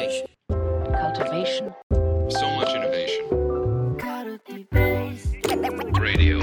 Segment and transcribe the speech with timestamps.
[0.00, 0.26] Cultivation.
[0.48, 1.74] cultivation,
[2.30, 3.28] So much innovation.
[6.00, 6.40] Radio.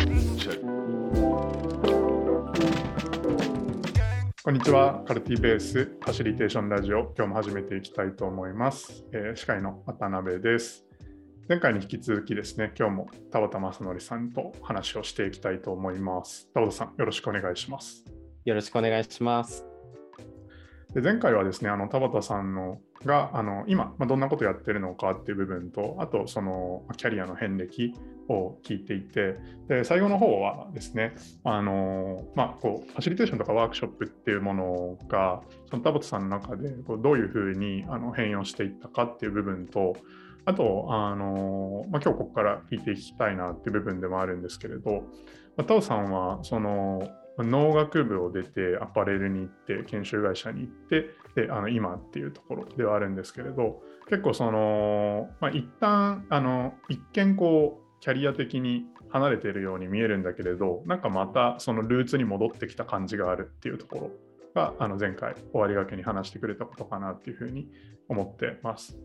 [4.43, 5.04] こんにちは。
[5.07, 9.04] カルティベースファシリテーションラジオ、今日も始めていきたいと思います。
[9.12, 10.85] えー司会の渡辺です。
[11.49, 16.48] 前回に引き続きですね、今日も田畑正則さんと話をしていきたいと思います。
[16.53, 18.05] 田畑さん、よろしくお願いします。
[18.45, 19.66] よろしくお願いします。
[20.94, 27.95] で前回はですね、あの田畑さんのがあの今、まあ、どんなことやってるのかっていう部分と、あとそのキャリアの遍歴
[28.30, 29.38] を聞いていて、
[29.68, 39.96] で最後の方はですね、あのまあ、こうファシリテーションとかワークショップっていうものが、その田畑さんの中でこうどういうふうにあの変容していったかっていう部分と、
[40.46, 45.04] あと、あのまあ、今日ここから聞いていきたいなっていう部分でもあるんですけれど、
[45.58, 47.02] まあ、田尾さんはその
[47.44, 64.11] 農学部を出てアパレルに行って研修会社に行ってであの今っていうところではあるんですけれど結構その、まあ、一旦あの一見こうキャリア的に離れているように見えるんだけれどなんかまたそのルーツに戻ってきた感じがあるっていうところ
[64.53, 67.69] があの前回終わりがけに話してくれたことかなっていうふうに
[68.09, 68.97] 思ってます。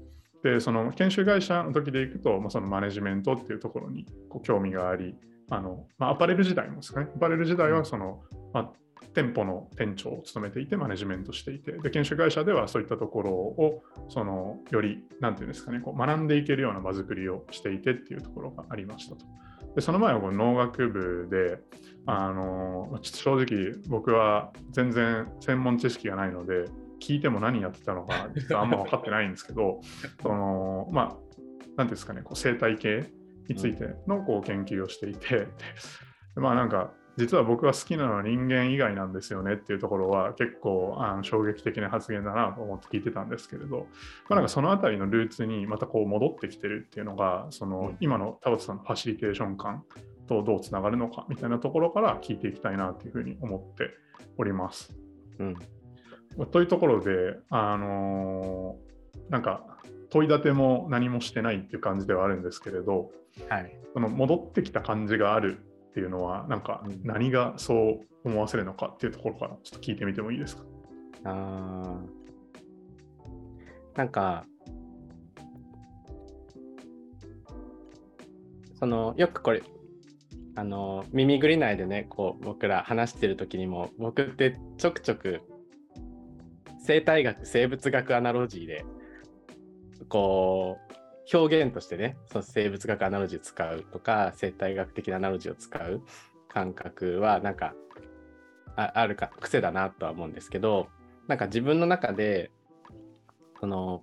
[0.43, 5.15] でその研修会社の時でいくと、まあ、そのマネジメントっていうところにこう興味があり
[5.51, 8.73] あの、まあ、アパレル時代もですかねアパレル時代はその、まあ、
[9.15, 19.25] 店舗の店長を務めていてマネジメントしていてで研修会社ではそういったところをそのよりなんていうんですかねこう学んでいけるような場作りをしていてっていうところがありましたと。
[19.75, 21.59] でその前はこの農学部で
[22.07, 26.65] あのちょっと正直僕は全然専門知識がないので
[27.01, 29.81] 聞いても何やってたのか実はあんま分かってないんですけど
[30.21, 31.17] そのまあ
[31.77, 33.11] 何ていうんですかねこう生態系
[33.49, 35.49] についてのこう研究をしていて、
[36.35, 43.85] でまあなんか実は僕が好きなのは人間以外なんですよねっていうところは結構あの衝撃的な発言だなと思って聞いてたんですけれど、ま
[44.31, 49.85] あ、なんかそのあたりのルーツにまたこう戻ってきてるっていうのがその今の田畑さんのファシリテーション感
[50.27, 53.91] とどうつながるのかみたいなところから聞いていきたいなというふうに思って
[54.39, 54.97] おります。
[55.39, 55.57] うん。
[56.51, 58.93] というところで、あのー
[59.29, 59.65] なんか
[60.11, 63.11] 問い立ても何もしてないっていう感じではあるんですけれど、
[63.49, 63.79] はい。
[63.95, 65.59] その戻ってきた感じがある
[65.91, 70.63] っていうのは、なんかうん何がそう思わせるのかっていうところからちょっと聞いてみてもいいですか？
[71.25, 72.23] あー
[73.95, 74.47] なんか、
[78.79, 79.63] その、よくこれ、
[80.55, 85.43] あの、耳ぐり内でね、こう、僕ら話してる時にも、僕ってちょくちょく、
[86.83, 88.85] 生態学、生物学アナロジーで、
[90.09, 90.93] こう、
[91.33, 96.03] 表現としてね、その生物学アナロジーを使うとか、生態学的なアナロジーを使う
[96.49, 97.75] 感覚は、なんか、
[98.77, 100.89] あるか癖だなとは思うんですけど
[101.29, 102.51] なんか自分の中で
[103.61, 104.03] その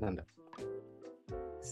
[0.00, 0.24] なんだ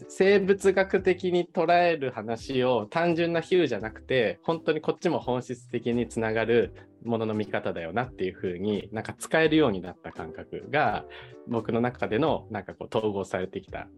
[0.08, 6.74] 生物学的に捉える話を単純な比喩じゃなくて本当にこっちも本質的につながる
[7.04, 11.04] ものの見方だよなっていう風になんか使えるようになった感覚が
[11.46, 13.88] 僕の中でのなんかこう統合されてきた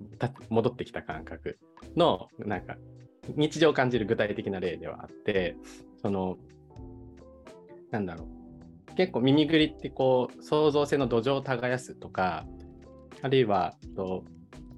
[0.51, 1.59] 戻ってきた感覚
[1.97, 2.77] のなんか
[3.29, 5.57] 日常を感じる具体的な例ではあって
[6.03, 6.37] その
[7.91, 8.37] なんだろう。
[8.97, 12.47] 結構耳ぐりってこう創造性の土壌を耕すとか
[13.23, 14.25] あるいはと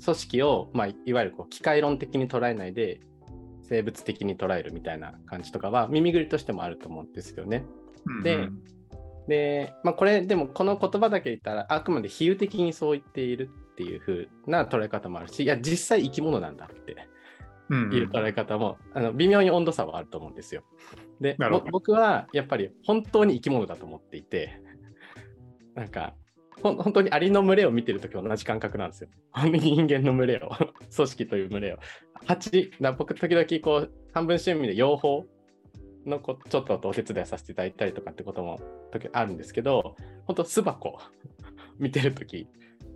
[0.04, 3.00] 組織を、まあ、いわゆるこう機械論的に捉えないで
[3.62, 7.64] 生物的に捉えるみたいな感じとかは耳ぐりとしてもあると思うんですよね。
[8.22, 8.62] でうん
[9.28, 16.96] で、まあ、これでもこの言葉だけ言ったらあくまで比喩的にそう言っているっていう風な捉え方もあるしいや実際生き物なんだって
[17.68, 20.62] うんいう捉え方も、あの微妙に温度差はあると思うんですよ。
[21.20, 21.36] で
[21.70, 24.62] 僕はやっぱり本当に生き物だと思っていて
[25.74, 26.14] なんか
[26.62, 29.10] ほ本当にアリの群れを見てるとき同じ感覚なんですよ。
[29.32, 30.50] 本当に人間の群れを
[30.94, 31.78] 組織という群れを。
[32.26, 35.26] 蜂僕時々こう半分趣味で養蜂
[36.04, 38.60] のこちょっとお手伝いさせていただいたりとかってことも
[38.90, 39.96] 時あるんですけど
[40.26, 40.98] 本当巣箱
[41.78, 42.48] 見てるとき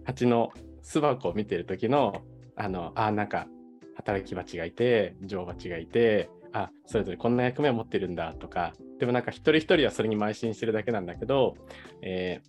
[0.05, 2.23] 蜂の巣箱を見てるときの
[2.56, 3.47] あのあなんか
[3.94, 11.56] 働き蜂がいて女王蜂がいてあそれぞれこんな役目を持ってるんだとかでもなんか一人一人はそれに邁進してるだけなんだけど、
[12.03, 12.41] え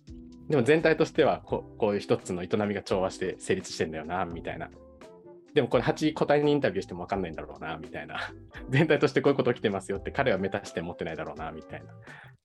[0.48, 4.70] でも全体としてはここういう一つの営みが調和して成立してんだよなみたいな。
[5.54, 8.18] でもこれ8個体にインタビューしても分かんないんだろうなみたいな。
[8.68, 11.94] 全体としてこういうこと起きてますよって彼はメタ視点持ってないだろうなみたいな。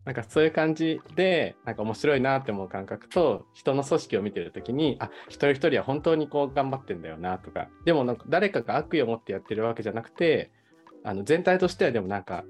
[0.05, 7.67] なんかそういう感じでなんか面白いなって思う感覚と人の組織を見てるときにあ一人一人は本当にこう頑張ってんだよなとか。
[7.83, 10.51] でもなんか誰かが悪意を持ってやってるわけじゃなくて
[11.03, 12.45] あの全体としてはでもなんか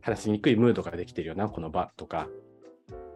[0.00, 2.28] 話しにくいムードができてるよなこの場とか。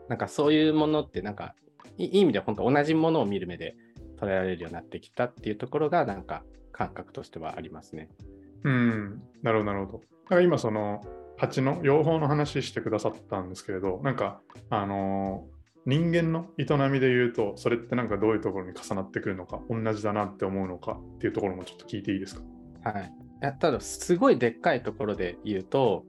[0.08, 1.54] なんかそういうものってなんか
[1.96, 3.76] いいい意味で本当同じものを見る目で
[4.18, 8.08] 捉えられるようになってきたっていうところがなんか感覚としてはありますね。
[8.64, 9.98] うん、なるほど、なるほど。
[9.98, 11.00] だから今、その
[11.36, 14.40] 蜂の養蜂の話してくださったんですけれど、なんか、
[14.70, 15.56] あのー
[15.88, 22.42] 人間の営みで言うと、それってなんかどういうところに重なってくるのか、同じだなって思うのかっていうところもちょっと聞いていいですか？
[22.90, 23.12] はい、
[23.60, 26.04] ただすごいでっかいところで言うと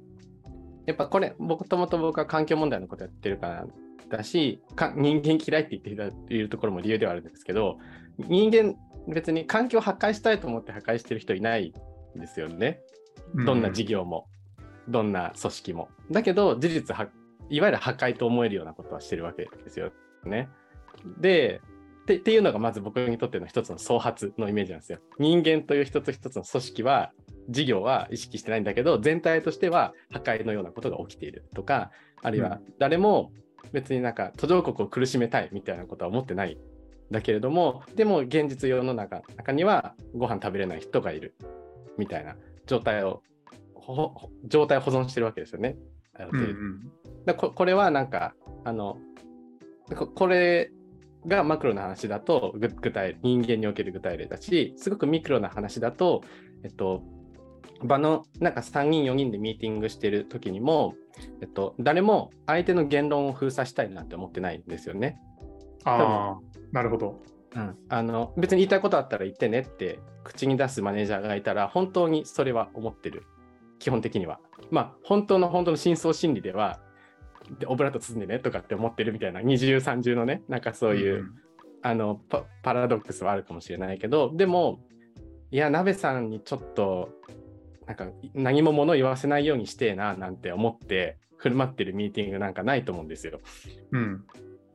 [0.87, 3.67] やっぱこれ僕ともと僕は環境問題のことやってるから
[4.09, 7.77] だしか人間嫌いって言っていたいるところも理由ではあるんですけど
[8.17, 8.75] 人間
[9.07, 11.73] 別に環境を破壊したいと思って破壊してる人いない
[12.15, 12.81] んですよね。
[13.45, 14.27] どんな事業も、
[14.87, 15.89] どんな組織も。
[16.11, 17.07] だけど事実は
[17.49, 19.91] いわゆる破壊と思えるようなことはしてるわけですよ
[20.25, 20.49] ね。
[21.19, 21.61] で
[22.03, 24.99] ってっていうのがまず僕にとっての一つの創発のイメージなんですよ。
[25.19, 27.11] 人間という一つ一つの組織は
[27.49, 31.91] 事業は意識してないんだけど全体としては破壊のようなことが起きているとか
[32.21, 33.31] あるいは誰も
[33.71, 36.57] 別になんか途上国を苦しめたいみたいなことは思ってないん
[37.11, 41.35] だけれどもでも現実世の中中にはご飯食べれない人がいる
[41.97, 43.21] みたいな状態を
[43.73, 45.77] ほほ状態を保存してるわけですよね。
[45.79, 46.53] うん程度
[47.25, 48.33] だここれはなんか
[48.63, 48.97] あの
[49.95, 50.71] ここれ
[51.27, 56.23] がマクロな話だとぐ具体人間における具体例だしすごくミクロな話だと、
[56.63, 57.03] えっと、
[57.83, 60.95] 場のなんか3人4人でミーティングしてる時にも、
[61.41, 65.19] えっと、誰も相手の言論を封鎖したいなんて思ってないんですよね。
[65.83, 66.39] ああ、
[66.71, 67.21] なるほど。
[67.55, 73.23] うん、あの別に言いたいことあったら言ってねって口に出すマネージャーがいたら本当にそれは思ってる
[73.79, 74.39] 基本的には。
[74.69, 76.79] まあ本当の本当の深層心理では
[77.59, 81.47] でオブラート包んでねとかって思ってるみたいな二重三重のねなんかそういう、ん
[81.81, 84.79] あのパパラドックスはあるかもしれないけどでも
[85.51, 87.09] いや鍋さんにちょっと
[87.87, 93.39] なんか何も物言わせないようにしてえななんて思って振る舞ってるミーティングなんかないと思うんですよ。
[93.91, 94.25] うん。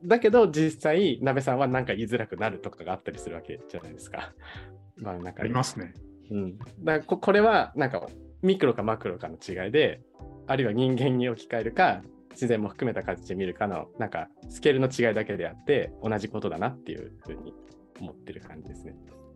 [0.03, 4.33] だけど実際鍋さんはなんか言いづらくなるとかがあったりするわけじゃないですか。
[4.97, 5.93] まあなんかありますね。
[6.31, 8.07] うん、だここれはなんか
[8.41, 10.01] ミクロかマクロかの違いで
[10.47, 12.01] あるいは人間に置き換えるか
[12.31, 17.53] 自然も含めた形で見るかのなんかスケールの違いだけであって同じことだなっていうふうに
[17.99, 18.95] 思ってる感じですね。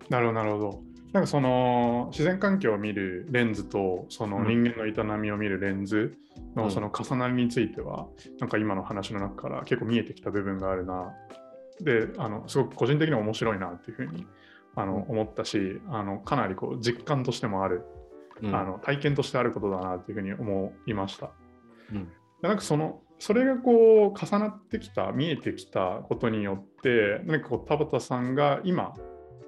[0.10, 0.84] なるほど、なるほど。
[1.14, 4.48] なんかその自然環境を見るレンズとそのうん。
[4.48, 6.18] 人間の営みを見るレンズ
[6.56, 6.64] うん。
[6.64, 8.08] のその重なりについては、
[8.40, 11.14] なんか今の話の中から結構見えてきた部分があるな。
[11.82, 14.26] で、あのすごく個人的には面白いなっていうふうに
[14.76, 17.84] あの思ったし、あのかなりこう実感としてもある、
[18.42, 18.56] うん。
[18.56, 21.32] あの体験としてあることだなっていうふうに思いました。
[21.92, 22.06] うん。
[22.42, 28.94] でなんかそのそれがこう重なってきた見えてきたことによってなんかこう田畑さんが今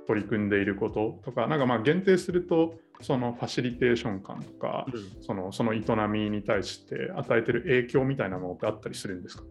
[0.10, 4.88] 取り組んでいることとかなんかまあ限定するとそのファシリテーション感とか
[5.22, 9.44] そのその営みに対して与えてる影響みたいなものってあったりするんですか？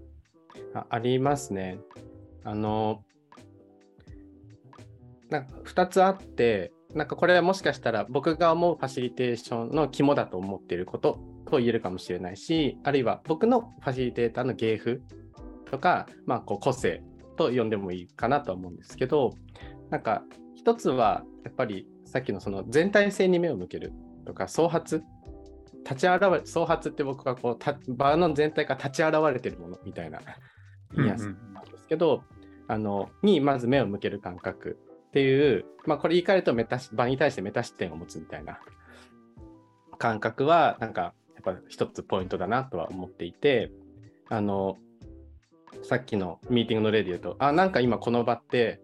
[0.75, 1.78] あありますね。
[2.43, 3.05] あの
[5.31, 14.99] なんか2つあってなんかこれはもしかしたら僕が思うファシリテーションの肝だと思っていることと言えるかもしれないしあるいは僕のファシリテーターの芸風
[15.70, 17.02] とか、まあ、こう個性
[17.37, 19.34] と呼んでもいいかなとは思うんですけど
[19.90, 20.25] なんか
[20.58, 23.93] 一つはやっぱりさっきのその全体性に目を向ける
[24.26, 25.05] とか創発
[25.88, 30.20] 立ち現れ創発って僕はこうた場の全体から立ち現れてるものみたいな
[30.96, 32.25] 言いやすうんうんなんですけど、
[32.66, 34.78] あのにまず目を向ける感覚
[35.09, 38.59] っていう、まあ、これ言い換えるとメタ視場に対してメタ視点を持つみたいな
[39.97, 43.71] 感覚はなんかやっぱ一つポイントだなとは思っていて
[44.28, 44.76] あの
[45.83, 48.80] さっきのミーティングの例で言うとあなんか今この場って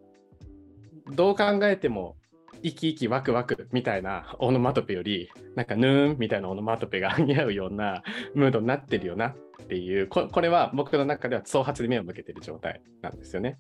[1.14, 2.16] どう考えても
[2.62, 8.02] 生き生きワクワクみたいなオノマトペよりなんかヌーンみたいなオノマトペが 似合うような
[8.34, 9.36] ムードになってるよなっ
[9.68, 13.58] ていうここれは僕の中では創発で目を向けてる状態なんですよね。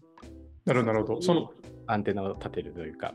[0.64, 1.22] なるほど、なるほど。
[1.22, 1.50] その
[1.86, 3.14] アンテナを立てるというか。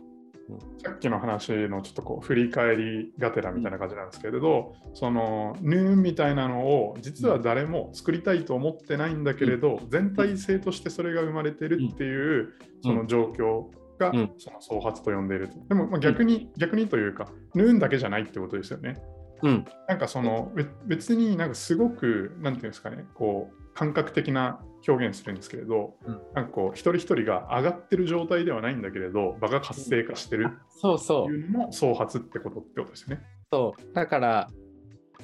[0.84, 13.66] さっきの話のちょっとこう振り返りがてらみたいな感じなんですけれど、そのヌーンみたいなのを実は誰も作りたいと思ってないんだけれど、全体性としてそれが生まれてるっていうその状況
[14.00, 15.56] がうんその創発と呼んでいると。
[15.68, 19.02] でもまあ逆に、逆にというか、ヌーンだけじゃないってことですよね。
[19.42, 31.34] うん、なんかそのべ別になんかすごくなんていうんですかねこう感覚的な表現するんですけれど、うんなんかこう一人一人が上がってる状態ではないんだけれど場が活性化してるそうそう。
[31.34, 33.24] いうのも創発ってことってことですよね。
[33.52, 34.50] そうだから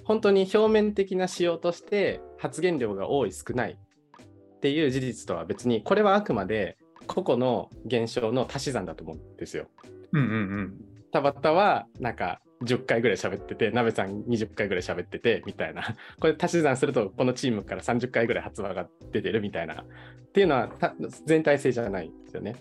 [0.03, 9.67] 本当に表面的な仕様として発言量が多い少ないっていう事実とは別にこれはあくまで個々の現象の足し算だと思うんですよ。
[10.11, 10.73] うんうんうん。
[11.11, 15.95] 田畑はなんか10回ぐらい喋ってて、なべさん20回ぐらい喋ってて、みたいな。
[16.19, 19.81] これ足し算すると、このチームから30回ぐらい発話が出てるみたいな。
[19.81, 19.85] っ
[20.33, 20.93] ていうのはた
[21.25, 22.55] 全体性じゃないんですよね。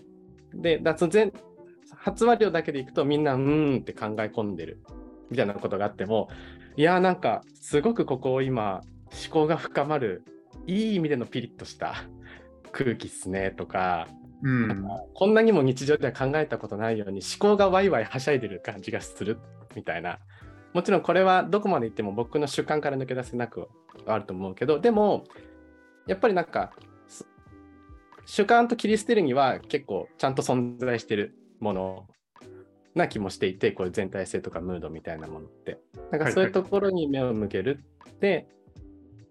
[0.53, 1.33] で、だその全
[1.95, 4.79] 発話量だけでいくと、みんな、うーんって考え込んでる
[5.29, 6.29] みたいなことがあっても、
[6.77, 10.23] いやーなんか、すごくここ今、思考が深まる、
[10.67, 11.95] いい意味でのピリッとした
[12.71, 14.07] 空気っすねとか、
[14.45, 14.87] うん。
[15.15, 19.39] こんなにも日常では考えたことないように思考がワイワイはしゃいでる感じがする
[19.75, 20.19] みたいな。
[20.73, 23.67] もちろんこれはどこまでいっても僕の主観から抜け出せなくは
[24.05, 25.23] あると思うけど、でも、
[26.05, 26.73] やっぱりなんか、
[27.07, 27.25] す
[28.25, 32.07] 主観と切り捨てるには結構ちゃんと存在してるもの
[32.93, 35.79] な気もしていて、こういう全体性とかムードみたいなものって。
[36.11, 37.83] なんかそういうところに目を向ける。
[38.19, 38.47] で、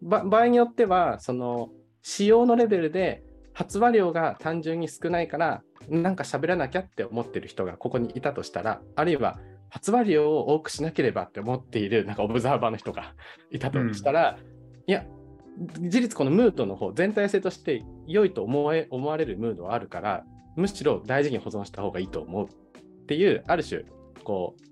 [0.02, 1.70] ば場合によっては、その
[2.02, 3.22] 使用のレベルで
[3.54, 9.38] 発話量が単純に少ないから、なんか喋らなきゃって思ってる人がここにいたとしたら、あるいは
[9.70, 13.14] 発話量を多くしなければって思っている、なんかオブザーバーの人が
[13.50, 14.38] いたとしたら、
[14.86, 15.06] いや、
[15.80, 20.24] 事実このムードの方、全体性として良いと思え思われるムードはあるから、
[20.56, 23.84] むしろ大事に保存した方がいいと思うっていう、ある種、
[24.24, 24.64] こう、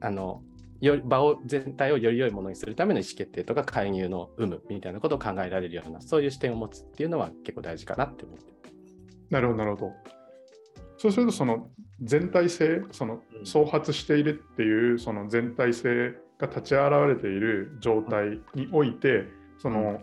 [0.00, 0.42] あの、
[0.84, 8.44] よ場を全体をより良いものにするための意思決定とか介入の有無みたいなことを考えられるようなそういう視点を持つっていうのは結構大事かなって思って。
[9.30, 9.92] なるほど、なるほど。
[10.96, 11.68] そうすると、その
[12.02, 19.24] 全体性、そのうん創発しているっていう、その全体性が立ち現れている状態において、
[19.58, 20.00] その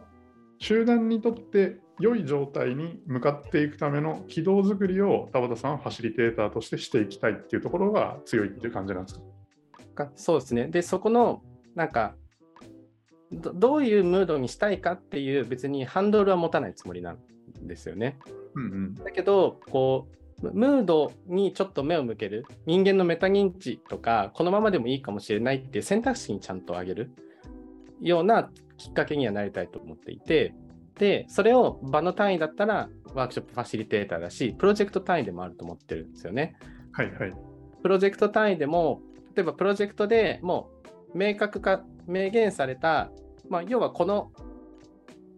[0.60, 9.22] 集団にとって良い状態に向かっていくための軌道作りを田畑さんはファシリテーターとしてしていきたいっていうところが強いっていう感じなんですか？
[9.92, 10.68] かそうですね。
[10.68, 11.42] で、そこの、
[11.76, 12.16] なんか
[13.32, 17.20] ど、どういうムードにしたいかっていう、別にハンドルは持たないつもりなん
[17.62, 18.20] ですよね。
[18.56, 18.96] うんうん。
[18.96, 20.08] だけど、こ
[20.42, 27.12] う、ムードにちょっと目を向ける、人間のメタ認知とか、このままでもいいかもしれないっていう選択肢にちゃんと上げる
[28.02, 30.54] ようなきっかけにはなりたいと思っていて、
[30.96, 36.56] で、それを場の単位だったら、ワークショップファシリテーターだし、プロジェクト単位でもあると思ってるんですよね。
[36.92, 37.34] はいはい。
[37.82, 39.02] プロジェクト単位でも、
[39.36, 40.70] 例えばプロジェクトでも
[41.14, 43.12] う明確化、明言された、
[43.50, 44.32] まあ、要はこの、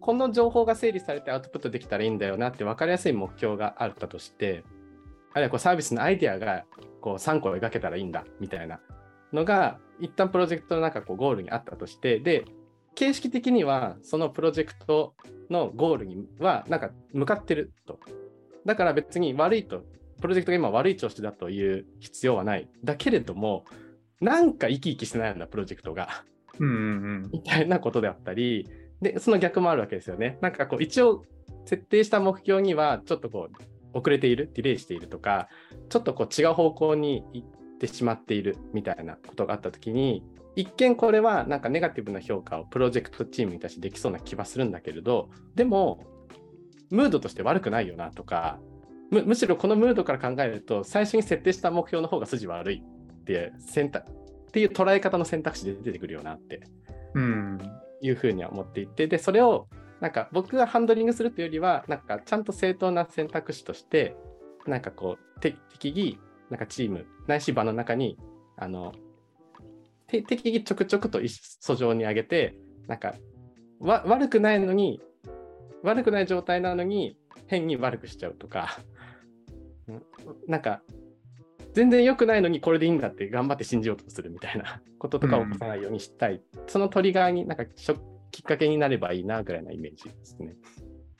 [0.00, 4.64] この情報が整理されてアウトプットできたらいいんだよなって分かりやすい目標があったとして、
[5.32, 6.64] あるいはこうサービスのアイデアが
[7.00, 8.80] こう3個描けたらいいんだみたいな
[9.32, 12.44] のが、一旦プロジェクトの中こうゴールにあったとして、で、
[12.94, 15.14] 形式的にはそのプロジェクト
[15.50, 17.98] のゴールにはなんか向かってると。
[18.64, 19.84] だから別に悪いと
[20.24, 22.66] プロジェクトが今悪い調子だという必要はない。
[22.82, 23.66] だけれども、
[24.22, 26.24] なんか生き生きしてないようなプロジェクトが、
[26.58, 26.78] うんうんう
[27.26, 27.30] ん。
[27.30, 28.66] みたいなことであったり、
[29.02, 30.38] で、その逆もあるわけですよね。
[30.40, 31.26] なんかこう、一応
[31.66, 35.50] 設定した目標には、ちょっとこう、遅れている、ディレイしているとか、
[35.90, 40.24] ちょっとこう、違う方向に行ってしまっているみたいなことがあったときに、
[40.56, 46.02] 一見これはなんかネガティブな評価をプロジェクトチームに対してできそうな気はするんだけれど、でも、
[46.88, 48.58] ムードとして悪くないよなとか、
[49.14, 56.62] むむしろこのムードから考えると、最初に設定した目標の方が筋悪いっていう選択っていう捉え方の選択肢で出てくるよなって。
[58.00, 59.66] いうふうには思っていて、で、それを
[60.00, 64.14] なんか僕がハンドリングするというよりは、なんかちゃんと正当な選択肢として、
[64.66, 66.18] なんかこう、適宜、
[66.50, 68.18] なんかチーム、ないし場の中に、
[68.56, 68.92] あの、
[70.06, 72.56] 適宜ちょくちょくと訴状に上げて、
[72.86, 73.14] なんか、
[73.80, 75.00] 悪くないのに、
[75.82, 77.16] 悪くない状態なのに、
[77.46, 78.78] 変に悪くしちゃうとか、
[80.46, 80.82] なんか、
[81.72, 86.42] 全然良くないのにこれでいいんだって頑張って信じようとするみたいな こととかを起こさないようにしたい。
[86.66, 87.96] そのトリガーになんかしょ
[88.30, 90.56] きっかけになればいいなぐらいなイメージですね。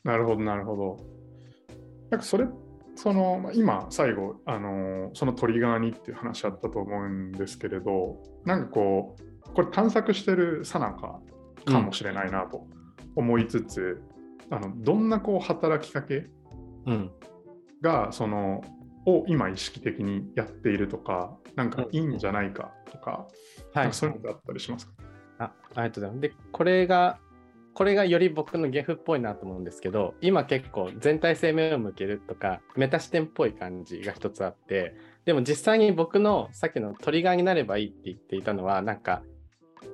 [0.04, 0.97] なるほど、なるほど。
[2.11, 2.47] なんかそれ、
[2.94, 11.21] そのまあ今、最後、あのーそのトリガーにっていう話あったと思うんですけれど、なんかこう、これ探索してるさなか
[11.64, 12.66] かもしれないなと
[13.16, 14.02] 思いつつ、
[14.50, 16.26] あのどんなこう働きかけ
[16.87, 17.11] うん。
[17.85, 18.64] がその
[19.07, 23.26] を今意識的にやっているとか、なんかいいんじゃないかとか、は
[23.75, 23.93] いなんか。
[23.93, 24.93] そういうのってあったりしますか？
[25.38, 26.21] あありがとうございます。
[26.21, 27.19] で、これが、
[27.75, 39.23] これがより僕のゲフっぽいなと思うんですけど、今結構全体性目を向けるとか、メタ視点っぽい感じが一つあって、でも実際に僕のさっきのトリガーになればいいって言っていたのは、なんか、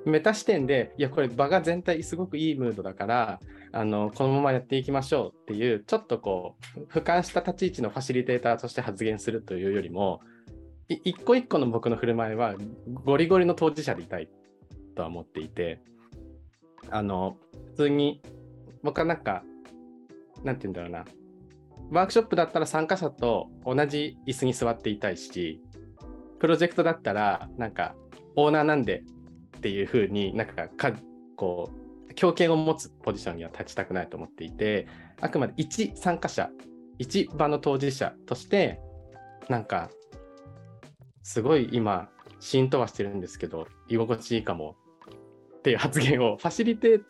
[0.05, 3.39] メタ視点で、いや、これ場が全体すごくいいムードだから、
[3.73, 10.21] あの、このままやっていきましょうっていう、ちょっとこう、俯瞰した立ち位置のファシリテーターとして発言するというよりも、
[10.87, 12.55] 一個一個の僕の振る舞いは、
[12.93, 14.29] ゴリゴリの当事者でいたい
[14.95, 15.81] とは思っていて、
[16.89, 17.37] あの、
[17.69, 18.21] 普通に、
[18.83, 19.43] 僕はなんか、
[20.43, 21.05] なんて言うんだろうな、
[21.91, 25.61] ワークショップだったら参加者と同じ椅子に座っていたいし、
[26.39, 27.95] プロジェクトだったら、なんか、
[28.35, 29.03] オーナーなんで
[29.57, 30.93] っていうふうになんかか
[31.35, 31.80] こう
[32.15, 34.87] 強権を持つポジションには立ちたくないと思っていて
[35.19, 36.49] あくまで一参加者
[36.97, 38.79] 一場の当事者として
[39.49, 39.89] なんか
[41.23, 44.75] すごい今浸透はしてるんですけど居心地いいかも
[45.57, 47.01] っていう発言をファシリテー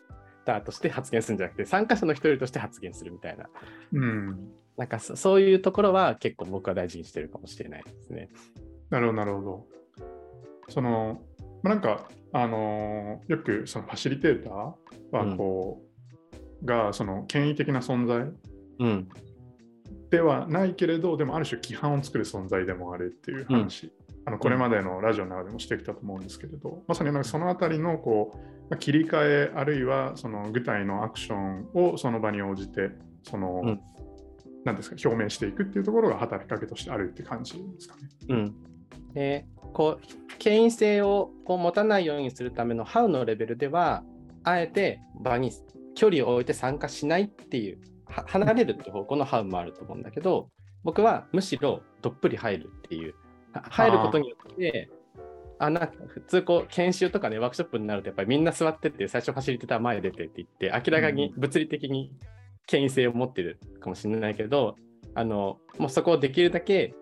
[0.44, 3.46] ターとして発言するんじゃなくて参加者の一人として発言するみたいな
[3.92, 4.52] うん。
[4.76, 8.30] なんかそそういうところは結構僕は大事にしてるかもしれないですね。
[8.90, 9.66] なるほど、なるほど。
[10.68, 11.20] その、
[11.62, 15.82] まあなんか、あのーよくそのファシリテーターはこ
[16.62, 18.32] う、がその権威的な存在
[18.78, 19.08] うん、
[20.10, 23.92] ではないけれど、でもある種規範を作る存在でもあるっていう話、
[24.24, 28.36] あのこれまでのラジオの中でもしてきたと思うんですけれど、まさになんかそのあたりのこう、
[28.70, 32.90] まあ切り替え、あるいはその具体のアクションをその場に応じて、
[33.22, 33.80] その、うん。
[34.64, 38.08] なんですか、表明していくっていうところが働きかけとしてあるって感じですかね。
[38.28, 38.54] うん。
[39.12, 44.02] で、こう、権威性をこう持たないようにするための How のレベルでは、
[44.44, 45.52] あえて場に
[45.94, 50.48] 距離を置いて参加しないっていう、は離れるって方向の How もあると思うんだけど、
[50.84, 53.14] 僕はむしろどっぷり入るっていう、
[53.52, 54.90] は入ることによって、
[55.62, 62.10] あなんか普通こう研修とかねワークショップになるとやっぱりみんな座ってて最初ファシリテーター前出てって言って明らかに物理的に
[62.66, 64.74] 権威性を持ってるかもしれないけど
[65.14, 66.94] あのもうそこをできるだけ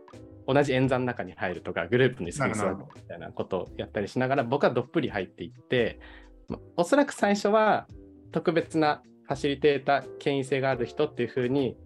[0.52, 6.00] 同じ演算の中に入るとかグループに好きに座るみたいなことをやったりしながら僕はどっぷり入っていって
[6.48, 7.86] まおそらく最初は
[8.32, 11.76] 特別なファシリテーター権威性がある人っていうふうに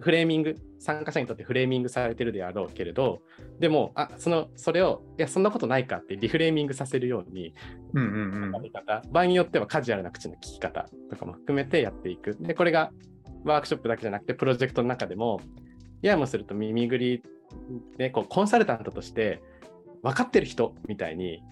[0.00, 3.20] フレーミング参加者にとってフレーミングされてるであろうけれど
[3.58, 7.54] でもあそのそれをいやそんなことないかってリフレーミングさせるように
[7.94, 12.36] うんうんうんやり方、場合によってはカジュアルな口の聞き方とかも含めてやっていく。
[12.40, 12.92] で、これが
[13.44, 15.40] ワークショップだけじゃなくて、プロジェクトの中でも、
[16.00, 17.22] ややもすると耳ぐり
[17.96, 19.42] で、こうコンサルタントとして
[20.02, 21.42] 分かってる人みたいに、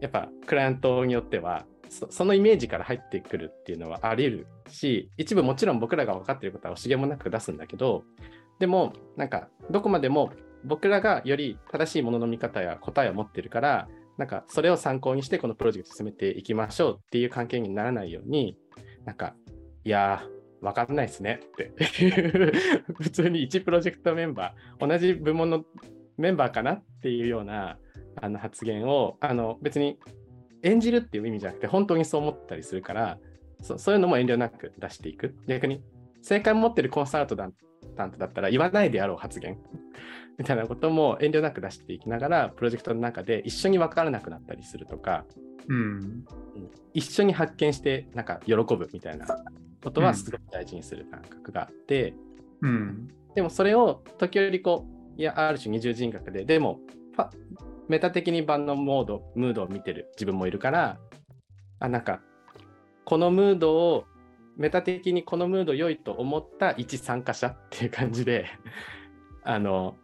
[0.00, 8.04] やっぱクライアントによっては、そそのイメージから入ってくるっていうのはあり得るし、一部もちろん僕らが分かってることは惜しげもなく出すんだけど、
[8.58, 10.30] でも、なんか、どこまでも
[10.64, 18.56] 僕らがより正しいものの見方や答えを持ってるから、なんかそれを参考にしてこのプロジェクト進めていきましょうっていう関係にならないように、
[19.04, 19.34] なんか、
[19.84, 21.72] いやー、わかんないですねって。
[22.98, 25.64] 普通に1プロジェクトメンバー、同じ部門の
[26.16, 27.78] メンバーかなっていうような
[28.16, 29.98] あの発言を、あの別に
[30.62, 33.18] 演じるっていう意味じゃなくて、本当にそう思ったりするから、
[33.62, 35.34] そそういうのも遠慮なく出していく。
[35.46, 35.82] 逆に、
[36.22, 39.58] 正解を持ってるコンサルタントだったら言わないであろう発言
[40.38, 45.24] みたいなことも遠慮なく出していきながら、プロジェクトの中で一緒に分からなくなったりするとか、
[45.68, 46.24] うん
[46.92, 49.26] 一緒に発見してなんか喜ぶみたいな
[49.82, 52.14] ことはすごく大事にする感覚があって、
[52.62, 53.08] うん。
[53.34, 56.80] でもそれを時折こういやある種二重人格ででも
[57.88, 60.98] メタ的に万能モードムードを見てる自分もいるから
[61.78, 62.20] あなんか
[63.04, 64.04] このムードを
[64.56, 68.46] メタ的にこのムード良いと思った一参加者っていう感じで
[69.42, 69.96] あの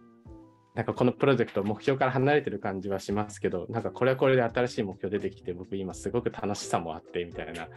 [0.75, 7.69] なんかこのプロジェクト目標から離れてる感じはしますけどなんかこれはこれで新しい目標出てきて僕今すごく楽しさもあってみたいな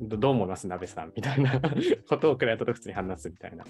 [0.00, 1.12] どどう思います鍋さん？
[1.14, 1.60] みたいな
[2.08, 3.64] ことをクライアントと普通に話すみたいな。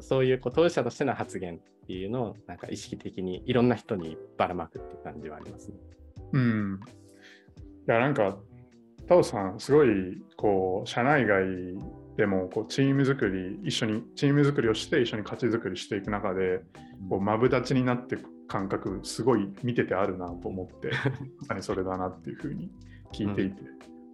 [0.00, 5.76] そういうこう当事者としての発言っていうのをなんか意識的にいろんな人にばらまくっていう感じはありますね。
[6.32, 6.80] うん。
[7.86, 8.38] いやなんか
[9.06, 9.88] タオさんすごい
[10.36, 11.44] こう社内外
[12.16, 16.60] でもこうチーム作り一緒にチーム作りをして一緒に価値作りしていく中で
[17.08, 20.90] こうマブダチになっていく感覚すごい見ててあるなと思って
[21.40, 22.70] まさにそれだなっていうふうに
[23.12, 23.62] 聞いていて、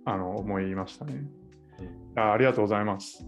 [0.06, 1.22] あの思いましたね。
[2.16, 3.26] あありがとうございます。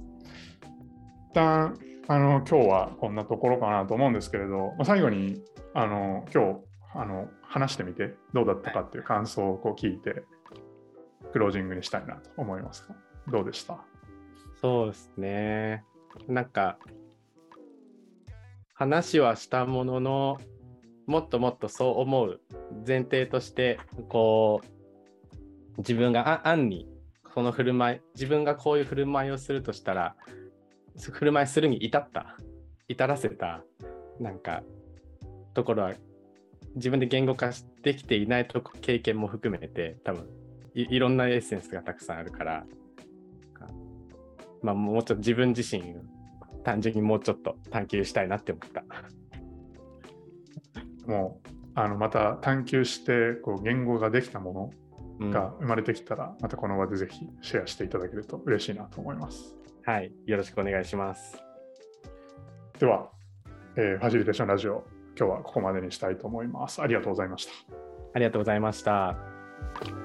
[1.30, 5.42] 一旦あの今日はこんなところかなと思うんですけれど、まあ、最後に
[5.74, 6.60] あの今日
[6.94, 10.22] あの話してみてどうだったかっていう感想をこう聞いて
[11.32, 12.96] クロージングにしたいなと思いますが
[13.30, 13.84] どうでした？
[14.62, 15.84] そうですね。
[16.26, 16.78] なんか
[18.72, 20.38] 話はしたものの
[21.06, 22.40] もっともっとそう思う
[22.86, 24.66] 前提としてこう
[25.78, 26.88] 自分があ案に
[27.34, 30.16] この振る舞い自分がこういう振る舞いをするとしたら
[31.00, 32.36] 振る舞いするに至った
[32.88, 33.62] 至らせた
[34.20, 34.62] なんか
[35.54, 35.92] ところは
[36.74, 40.28] 自分で言語化できていないと経験も含めて多分
[40.74, 42.64] いろんなエッセンスがたくさんあるから
[44.62, 45.96] まあ、もうちょっと自分自身
[46.64, 48.84] 単純にもうちょっと探求したいなって思った。
[51.06, 54.70] もうあのまた探求してこう言語ができたもの
[55.18, 59.54] が生まれてきたら、またこの場でぜひシェアしていただけると嬉しいなと思います。
[59.84, 61.42] はい、よろしくお願いします。
[62.78, 63.10] では、
[63.76, 64.84] えーファシリテーションラジオ
[65.18, 66.80] 今日はここまでにしたいと思います。
[66.80, 67.52] ありがとうございました。
[68.14, 69.97] ありがとうございました。